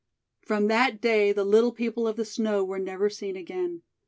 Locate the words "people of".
1.71-2.15